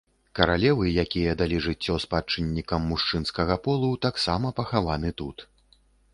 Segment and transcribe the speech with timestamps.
[0.37, 5.37] Каралевы, якія далі жыццё спадчыннікам мужчынскага полу, таксама пахаваны тут.